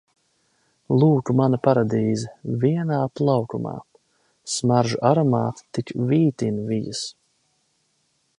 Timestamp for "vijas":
6.73-7.05